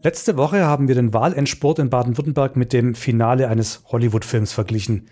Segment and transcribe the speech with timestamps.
[0.00, 5.08] Letzte Woche haben wir den Wahlendsport in Baden-Württemberg mit dem Finale eines Hollywood-Films verglichen.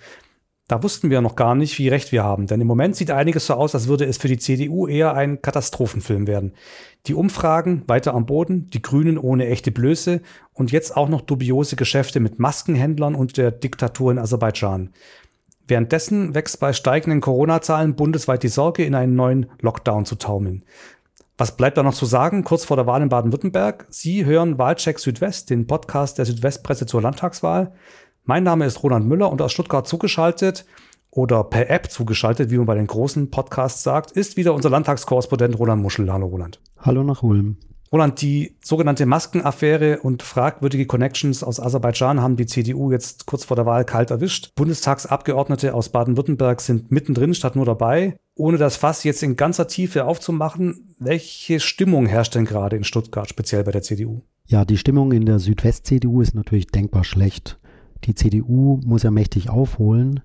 [0.68, 3.46] Da wussten wir noch gar nicht, wie recht wir haben, denn im Moment sieht einiges
[3.46, 6.52] so aus, als würde es für die CDU eher ein Katastrophenfilm werden.
[7.06, 10.22] Die Umfragen weiter am Boden, die Grünen ohne echte Blöße
[10.54, 14.90] und jetzt auch noch dubiose Geschäfte mit Maskenhändlern und der Diktatur in Aserbaidschan.
[15.68, 20.64] Währenddessen wächst bei steigenden Corona-Zahlen bundesweit die Sorge, in einen neuen Lockdown zu taumeln.
[21.38, 23.86] Was bleibt da noch zu sagen, kurz vor der Wahl in Baden-Württemberg?
[23.90, 27.74] Sie hören Wahlcheck Südwest, den Podcast der Südwestpresse zur Landtagswahl.
[28.24, 30.64] Mein Name ist Roland Müller und aus Stuttgart zugeschaltet
[31.10, 35.58] oder per App zugeschaltet, wie man bei den großen Podcasts sagt, ist wieder unser Landtagskorrespondent
[35.58, 36.10] Roland Muschel.
[36.10, 36.58] Hallo Roland.
[36.78, 37.58] Hallo nach Ulm.
[37.92, 43.56] Roland, die sogenannte Maskenaffäre und fragwürdige Connections aus Aserbaidschan haben die CDU jetzt kurz vor
[43.56, 44.54] der Wahl kalt erwischt.
[44.54, 48.16] Bundestagsabgeordnete aus Baden-Württemberg sind mittendrin statt nur dabei.
[48.38, 53.30] Ohne das Fass jetzt in ganzer Tiefe aufzumachen, welche Stimmung herrscht denn gerade in Stuttgart,
[53.30, 54.20] speziell bei der CDU?
[54.44, 57.58] Ja, die Stimmung in der Südwest-CDU ist natürlich denkbar schlecht.
[58.04, 60.20] Die CDU muss ja mächtig aufholen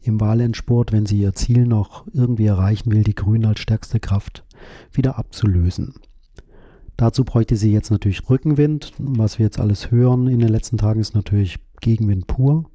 [0.00, 4.44] im Wahlendsport, wenn sie ihr Ziel noch irgendwie erreichen will, die Grünen als stärkste Kraft
[4.92, 5.94] wieder abzulösen.
[6.96, 8.92] Dazu bräuchte sie jetzt natürlich Rückenwind.
[8.98, 12.70] Was wir jetzt alles hören in den letzten Tagen ist natürlich Gegenwind pur.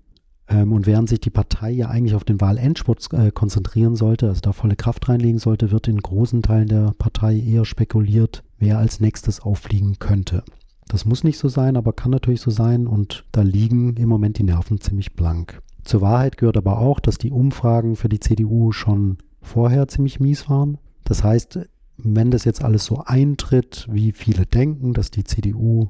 [0.51, 4.41] Ähm, und während sich die Partei ja eigentlich auf den Wahlendspurt äh, konzentrieren sollte, also
[4.41, 8.99] da volle Kraft reinlegen sollte, wird in großen Teilen der Partei eher spekuliert, wer als
[8.99, 10.43] nächstes auffliegen könnte.
[10.87, 14.37] Das muss nicht so sein, aber kann natürlich so sein und da liegen im Moment
[14.37, 15.61] die Nerven ziemlich blank.
[15.83, 20.49] Zur Wahrheit gehört aber auch, dass die Umfragen für die CDU schon vorher ziemlich mies
[20.49, 20.77] waren.
[21.05, 21.59] Das heißt,
[21.97, 25.89] wenn das jetzt alles so eintritt, wie viele denken, dass die CDU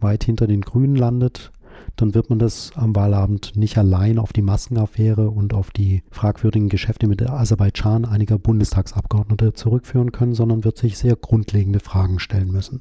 [0.00, 1.52] weit hinter den Grünen landet,
[1.96, 6.68] dann wird man das am Wahlabend nicht allein auf die Maskenaffäre und auf die fragwürdigen
[6.68, 12.80] Geschäfte mit Aserbaidschan einiger Bundestagsabgeordnete zurückführen können, sondern wird sich sehr grundlegende Fragen stellen müssen.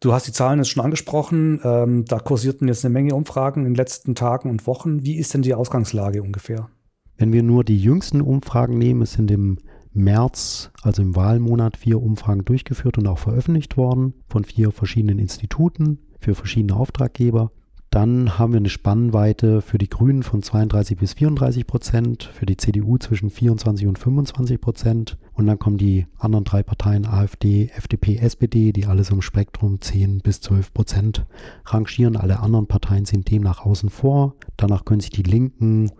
[0.00, 1.60] Du hast die Zahlen jetzt schon angesprochen.
[1.64, 5.04] Ähm, da kursierten jetzt eine Menge Umfragen in den letzten Tagen und Wochen.
[5.04, 6.68] Wie ist denn die Ausgangslage ungefähr?
[7.16, 9.58] Wenn wir nur die jüngsten Umfragen nehmen, es sind im
[9.92, 15.98] März, also im Wahlmonat, vier Umfragen durchgeführt und auch veröffentlicht worden von vier verschiedenen Instituten
[16.20, 17.50] für verschiedene Auftraggeber.
[17.98, 22.56] Dann haben wir eine Spannweite für die Grünen von 32 bis 34 Prozent, für die
[22.56, 25.18] CDU zwischen 24 und 25 Prozent.
[25.32, 29.80] Und dann kommen die anderen drei Parteien AfD, FDP, SPD, die alle so im Spektrum
[29.80, 31.26] 10 bis 12 Prozent
[31.64, 32.16] rangieren.
[32.16, 34.36] Alle anderen Parteien sind demnach außen vor.
[34.56, 35.90] Danach können sich die Linken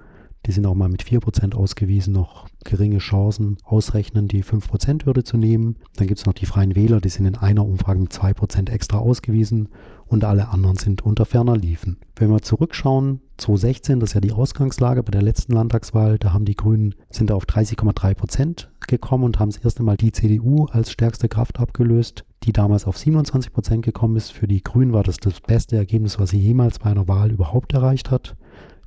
[0.48, 5.76] die sind auch mal mit 4% ausgewiesen, noch geringe Chancen ausrechnen, die 5%-Hürde zu nehmen.
[5.96, 8.96] Dann gibt es noch die Freien Wähler, die sind in einer Umfrage mit 2% extra
[8.96, 9.68] ausgewiesen
[10.06, 11.98] und alle anderen sind unter ferner Liefen.
[12.16, 16.46] Wenn wir zurückschauen, 2016, das ist ja die Ausgangslage bei der letzten Landtagswahl, da haben
[16.46, 20.90] die Grünen, sind da auf 30,3% gekommen und haben das erste Mal die CDU als
[20.90, 24.32] stärkste Kraft abgelöst, die damals auf 27% gekommen ist.
[24.32, 27.74] Für die Grünen war das das beste Ergebnis, was sie jemals bei einer Wahl überhaupt
[27.74, 28.34] erreicht hat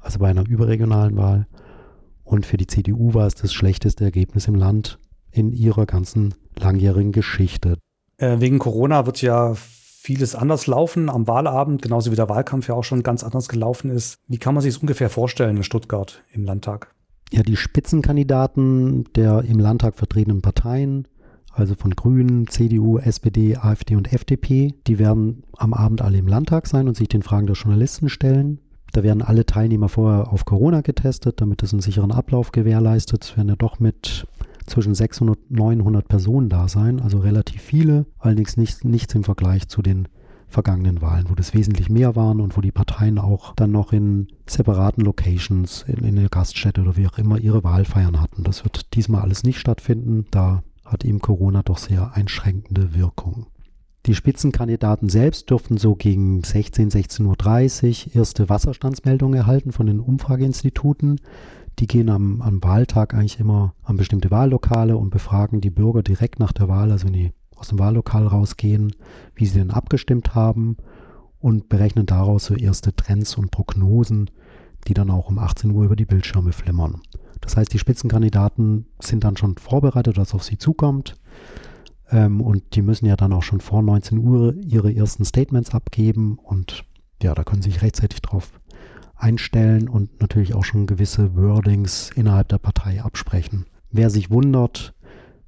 [0.02, 1.48] also bei einer überregionalen Wahl.
[2.24, 5.00] Und für die CDU war es das schlechteste Ergebnis im Land
[5.32, 7.78] in ihrer ganzen langjährigen Geschichte.
[8.18, 12.76] Äh, wegen Corona wird ja vieles anders laufen am Wahlabend, genauso wie der Wahlkampf ja
[12.76, 14.16] auch schon ganz anders gelaufen ist.
[14.28, 16.94] Wie kann man sich es ungefähr vorstellen in Stuttgart im Landtag?
[17.32, 21.08] Ja, die Spitzenkandidaten der im Landtag vertretenen Parteien,
[21.54, 26.68] also von Grünen, CDU, SPD, AfD und FDP, die werden am Abend alle im Landtag
[26.68, 28.60] sein und sich den Fragen der Journalisten stellen.
[28.92, 33.24] Da werden alle Teilnehmer vorher auf Corona getestet, damit es einen sicheren Ablauf gewährleistet.
[33.24, 34.28] Es werden ja doch mit
[34.66, 39.68] zwischen 600 und 900 Personen da sein, also relativ viele, allerdings nicht, nichts im Vergleich
[39.68, 40.08] zu den
[40.48, 44.28] vergangenen Wahlen, wo das wesentlich mehr waren und wo die Parteien auch dann noch in
[44.46, 48.44] separaten Locations, in, in der Gaststätte oder wie auch immer ihre Wahlfeiern hatten.
[48.44, 50.26] Das wird diesmal alles nicht stattfinden.
[50.32, 53.48] Da hat eben Corona doch sehr einschränkende Wirkung.
[54.08, 61.22] Die Spitzenkandidaten selbst dürften so gegen 16, 16.30 Uhr erste Wasserstandsmeldungen erhalten von den Umfrageinstituten.
[61.78, 66.40] Die gehen am, am, Wahltag eigentlich immer an bestimmte Wahllokale und befragen die Bürger direkt
[66.40, 68.96] nach der Wahl, also wenn die aus dem Wahllokal rausgehen,
[69.36, 70.78] wie sie denn abgestimmt haben
[71.40, 74.32] und berechnen daraus so erste Trends und Prognosen,
[74.88, 77.02] die dann auch um 18 Uhr über die Bildschirme flimmern.
[77.40, 81.16] Das heißt, die Spitzenkandidaten sind dann schon vorbereitet, was auf sie zukommt.
[82.12, 86.38] Ähm, und die müssen ja dann auch schon vor 19 Uhr ihre ersten Statements abgeben.
[86.38, 86.86] Und
[87.22, 88.60] ja, da können sie sich rechtzeitig drauf
[89.16, 93.66] einstellen und natürlich auch schon gewisse Wordings innerhalb der Partei absprechen.
[93.92, 94.94] Wer sich wundert,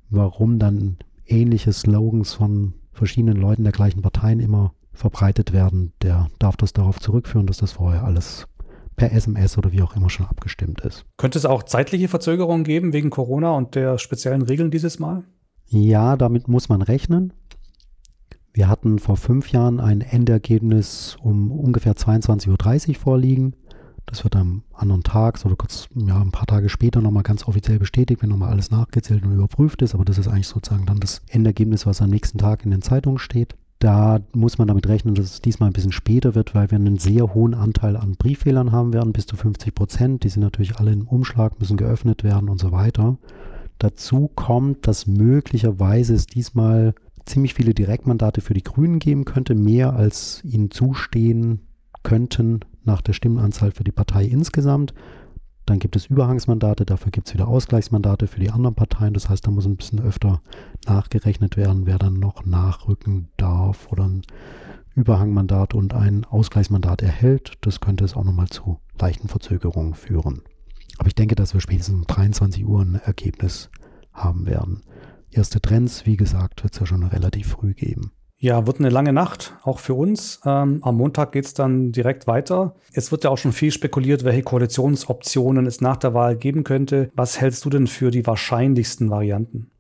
[0.10, 6.56] warum dann ähnliche Slogans von verschiedenen Leuten der gleichen Parteien immer verbreitet werden, der darf
[6.56, 8.48] das darauf zurückführen, dass das vorher alles
[8.96, 11.04] per SMS oder wie auch immer schon abgestimmt ist.
[11.18, 15.24] Könnte es auch zeitliche Verzögerungen geben wegen Corona und der speziellen Regeln dieses Mal?
[15.68, 17.34] Ja, damit muss man rechnen.
[18.54, 23.56] Wir hatten vor fünf Jahren ein Endergebnis um ungefähr 22.30 Uhr vorliegen.
[24.06, 27.80] Das wird am anderen Tag oder kurz, ja, ein paar Tage später nochmal ganz offiziell
[27.80, 29.96] bestätigt, wenn nochmal alles nachgezählt und überprüft ist.
[29.96, 33.18] Aber das ist eigentlich sozusagen dann das Endergebnis, was am nächsten Tag in den Zeitungen
[33.18, 33.56] steht.
[33.80, 37.00] Da muss man damit rechnen, dass es diesmal ein bisschen später wird, weil wir einen
[37.00, 40.24] sehr hohen Anteil an Brieffehlern haben werden, bis zu 50 Prozent.
[40.24, 43.18] Die sind natürlich alle im Umschlag, müssen geöffnet werden und so weiter.
[43.84, 46.96] Dazu kommt, dass möglicherweise es diesmal
[47.26, 51.68] ziemlich viele Direktmandate für die Grünen geben könnte, mehr als ihnen zustehen
[52.02, 54.94] könnten nach der Stimmenanzahl für die Partei insgesamt.
[55.66, 59.14] Dann gibt es Überhangsmandate, dafür gibt es wieder Ausgleichsmandate für die anderen Parteien.
[59.14, 60.42] Das heißt, da muss ein bisschen öfter
[60.88, 64.22] nachgerechnet werden, wer dann noch nachrücken darf oder ein
[64.96, 67.56] Überhangmandat und ein Ausgleichsmandat erhält.
[67.60, 70.42] Das könnte es auch nochmal zu leichten Verzögerungen führen.
[70.98, 73.70] Aber ich denke, dass wir spätestens um 23 Uhr ein Ergebnis
[74.12, 74.82] haben werden.
[75.32, 78.12] Erste Trends, wie gesagt, wird es ja schon relativ früh geben.
[78.38, 80.42] Ja, wird eine lange Nacht, auch für uns.
[80.46, 82.76] Ähm, am Montag geht es dann direkt weiter.
[82.92, 87.10] Es wird ja auch schon viel spekuliert, welche Koalitionsoptionen es nach der Wahl geben könnte.
[87.16, 89.72] Was hältst du denn für die wahrscheinlichsten Varianten?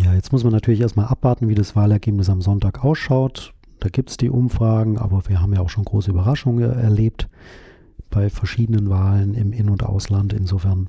[0.00, 3.52] Ja, jetzt muss man natürlich erstmal abwarten, wie das Wahlergebnis am Sonntag ausschaut.
[3.80, 7.28] Da gibt es die Umfragen, aber wir haben ja auch schon große Überraschungen erlebt
[8.16, 10.32] bei verschiedenen Wahlen im In- und Ausland.
[10.32, 10.88] Insofern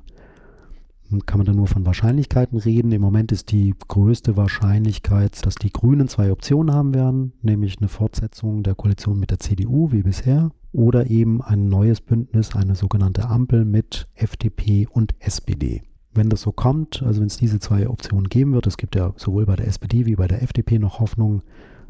[1.26, 2.90] kann man da nur von Wahrscheinlichkeiten reden.
[2.90, 7.88] Im Moment ist die größte Wahrscheinlichkeit, dass die Grünen zwei Optionen haben werden, nämlich eine
[7.88, 13.28] Fortsetzung der Koalition mit der CDU wie bisher oder eben ein neues Bündnis, eine sogenannte
[13.28, 15.82] Ampel mit FDP und SPD.
[16.14, 19.12] Wenn das so kommt, also wenn es diese zwei Optionen geben wird, es gibt ja
[19.16, 21.42] sowohl bei der SPD wie bei der FDP noch Hoffnung,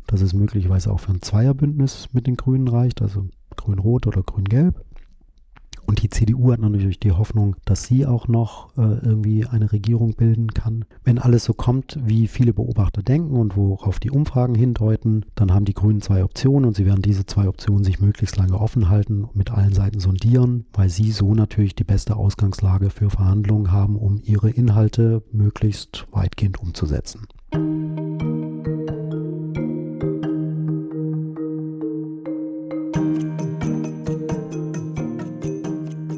[0.08, 4.84] dass es möglicherweise auch für ein Zweierbündnis mit den Grünen reicht, also Grün-Rot oder Grün-Gelb.
[5.88, 10.16] Und die CDU hat natürlich die Hoffnung, dass sie auch noch äh, irgendwie eine Regierung
[10.16, 10.84] bilden kann.
[11.02, 15.64] Wenn alles so kommt, wie viele Beobachter denken und worauf die Umfragen hindeuten, dann haben
[15.64, 19.24] die Grünen zwei Optionen und sie werden diese zwei Optionen sich möglichst lange offen halten,
[19.24, 23.96] und mit allen Seiten sondieren, weil sie so natürlich die beste Ausgangslage für Verhandlungen haben,
[23.96, 27.26] um ihre Inhalte möglichst weitgehend umzusetzen.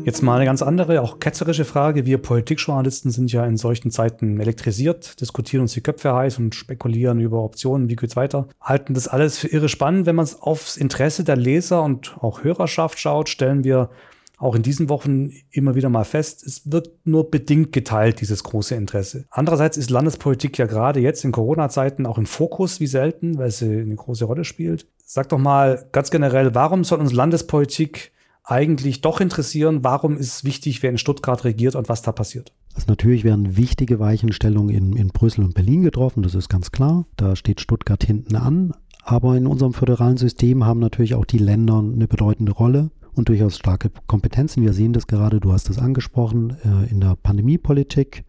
[0.04, 2.06] Jetzt mal eine ganz andere, auch ketzerische Frage.
[2.06, 7.20] Wir Politikjournalisten sind ja in solchen Zeiten elektrisiert, diskutieren uns die Köpfe heiß und spekulieren
[7.20, 8.48] über Optionen, wie geht's weiter.
[8.60, 10.06] Halten das alles für irre spannend.
[10.06, 13.90] Wenn man es aufs Interesse der Leser und auch Hörerschaft schaut, stellen wir
[14.38, 18.74] auch in diesen Wochen immer wieder mal fest, es wird nur bedingt geteilt, dieses große
[18.74, 19.26] Interesse.
[19.28, 23.80] Andererseits ist Landespolitik ja gerade jetzt in Corona-Zeiten auch im Fokus wie selten, weil sie
[23.80, 24.86] eine große Rolle spielt.
[25.04, 28.12] Sag doch mal ganz generell, warum soll uns Landespolitik
[28.50, 32.52] eigentlich doch interessieren, warum ist wichtig, wer in Stuttgart regiert und was da passiert.
[32.74, 37.06] Also natürlich werden wichtige Weichenstellungen in, in Brüssel und Berlin getroffen, das ist ganz klar.
[37.16, 38.72] Da steht Stuttgart hinten an.
[39.02, 43.56] Aber in unserem föderalen System haben natürlich auch die Länder eine bedeutende Rolle und durchaus
[43.56, 44.62] starke Kompetenzen.
[44.62, 48.24] Wir sehen das gerade, du hast es angesprochen, äh, in der Pandemiepolitik,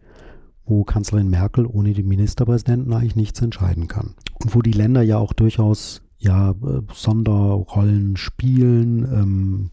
[0.64, 4.14] wo Kanzlerin Merkel ohne die Ministerpräsidenten eigentlich nichts entscheiden kann.
[4.42, 9.70] Und wo die Länder ja auch durchaus ja, äh, Sonderrollen spielen, ähm,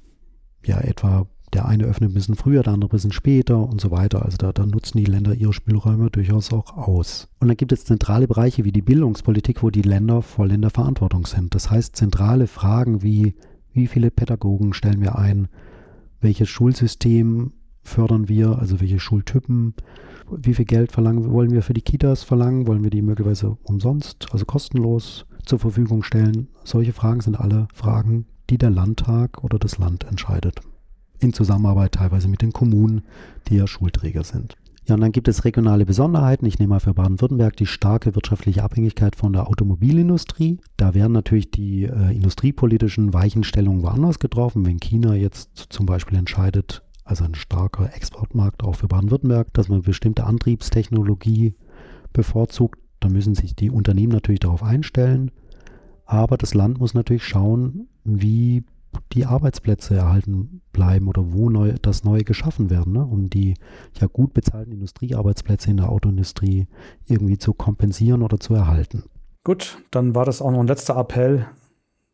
[0.65, 3.91] ja etwa der eine öffnet ein bisschen früher, der andere ein bisschen später und so
[3.91, 4.23] weiter.
[4.23, 7.27] Also da, da, nutzen die Länder ihre Spielräume durchaus auch aus.
[7.39, 10.69] Und dann gibt es zentrale Bereiche wie die Bildungspolitik, wo die Länder voll in der
[10.69, 11.55] Verantwortung sind.
[11.55, 13.35] Das heißt, zentrale Fragen wie,
[13.73, 15.47] wie viele Pädagogen stellen wir ein,
[16.21, 19.73] welches Schulsystem fördern wir, also welche Schultypen,
[20.29, 24.27] wie viel Geld verlangen, wollen wir für die Kitas verlangen, wollen wir die möglicherweise umsonst,
[24.31, 26.49] also kostenlos zur Verfügung stellen.
[26.63, 30.61] Solche Fragen sind alle Fragen, die der Landtag oder das Land entscheidet.
[31.19, 33.03] In Zusammenarbeit teilweise mit den Kommunen,
[33.47, 34.55] die ja Schulträger sind.
[34.89, 36.47] Ja, und dann gibt es regionale Besonderheiten.
[36.47, 40.57] Ich nehme mal für Baden-Württemberg die starke wirtschaftliche Abhängigkeit von der Automobilindustrie.
[40.77, 44.65] Da werden natürlich die äh, industriepolitischen Weichenstellungen woanders getroffen.
[44.65, 49.83] Wenn China jetzt zum Beispiel entscheidet, also ein starker Exportmarkt auch für Baden-Württemberg, dass man
[49.83, 51.53] bestimmte Antriebstechnologie
[52.11, 55.29] bevorzugt, dann müssen sich die Unternehmen natürlich darauf einstellen.
[56.05, 58.63] Aber das Land muss natürlich schauen, wie
[59.13, 63.05] die Arbeitsplätze erhalten bleiben oder wo neu, das Neue geschaffen werden, ne?
[63.05, 63.55] um die
[63.99, 66.67] ja gut bezahlten Industriearbeitsplätze in der Autoindustrie
[67.07, 69.03] irgendwie zu kompensieren oder zu erhalten.
[69.43, 71.47] Gut, dann war das auch noch ein letzter Appell,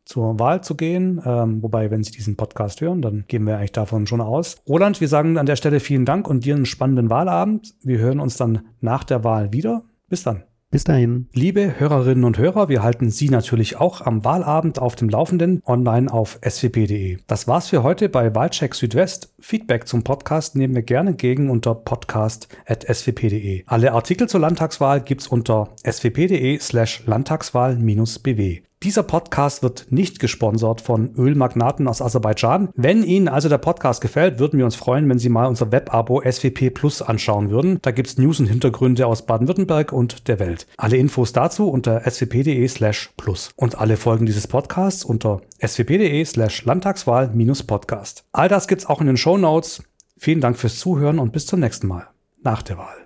[0.06, 1.22] zur Wahl zu gehen.
[1.26, 4.58] Ähm, wobei, wenn Sie diesen Podcast hören, dann gehen wir eigentlich davon schon aus.
[4.68, 7.74] Roland, wir sagen an der Stelle vielen Dank und dir einen spannenden Wahlabend.
[7.82, 9.84] Wir hören uns dann nach der Wahl wieder.
[10.08, 10.44] Bis dann.
[10.72, 11.30] Bis dahin.
[11.34, 16.12] Liebe Hörerinnen und Hörer, wir halten Sie natürlich auch am Wahlabend auf dem Laufenden online
[16.12, 17.20] auf swp.de.
[17.28, 19.34] Das war's für heute bei Wahlcheck Südwest.
[19.40, 23.64] Feedback zum Podcast nehmen wir gerne entgegen unter podcast.swp.de.
[23.68, 28.64] Alle Artikel zur Landtagswahl gibt's unter swp.de slash Landtagswahl-bw.
[28.86, 32.70] Dieser Podcast wird nicht gesponsert von Ölmagnaten aus Aserbaidschan.
[32.76, 36.22] Wenn Ihnen also der Podcast gefällt, würden wir uns freuen, wenn Sie mal unser Web-Abo
[36.22, 37.80] SWP Plus anschauen würden.
[37.82, 40.68] Da gibt es News und Hintergründe aus Baden-Württemberg und der Welt.
[40.78, 46.64] Alle Infos dazu unter swp.de slash plus und alle Folgen dieses Podcasts unter swp.de slash
[46.64, 48.26] Landtagswahl-Podcast.
[48.34, 49.82] All das gibt's auch in den Show Notes.
[50.20, 52.06] Vielen Dank fürs Zuhören und bis zum nächsten Mal
[52.44, 53.05] nach der Wahl.